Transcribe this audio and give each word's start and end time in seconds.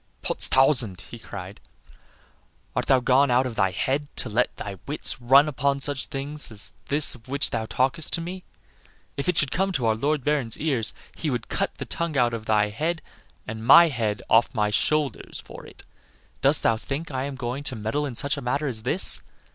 "Potstausand!" 0.23 1.01
he 1.11 1.19
cried; 1.19 1.59
"art 2.75 2.87
thou 2.87 2.99
gone 2.99 3.29
out 3.29 3.45
of 3.45 3.53
thy 3.53 3.69
head 3.69 4.07
to 4.15 4.29
let 4.29 4.57
thy 4.57 4.79
wits 4.87 5.21
run 5.21 5.47
upon 5.47 5.79
such 5.79 6.07
things 6.07 6.49
as 6.51 6.73
this 6.87 7.13
of 7.13 7.27
which 7.27 7.51
thou 7.51 7.67
talkest 7.67 8.11
to 8.13 8.19
me? 8.19 8.43
If 9.15 9.29
it 9.29 9.37
should 9.37 9.51
come 9.51 9.71
to 9.73 9.85
our 9.85 9.93
Lord 9.93 10.23
Baron's 10.23 10.57
ears 10.57 10.91
he 11.15 11.29
would 11.29 11.49
cut 11.49 11.75
the 11.75 11.85
tongue 11.85 12.15
from 12.15 12.33
out 12.33 12.45
thy 12.47 12.69
head 12.69 13.03
and 13.47 13.63
my 13.63 13.89
head 13.89 14.23
from 14.27 14.35
off 14.37 14.55
my 14.55 14.71
shoulders 14.71 15.39
for 15.39 15.67
it. 15.67 15.83
Dost 16.41 16.63
thou 16.63 16.77
think 16.77 17.11
I 17.11 17.25
am 17.25 17.35
going 17.35 17.63
to 17.65 17.75
meddle 17.75 18.07
in 18.07 18.15
such 18.15 18.37
a 18.37 18.41
matter 18.41 18.65
as 18.65 18.81
this? 18.81 19.21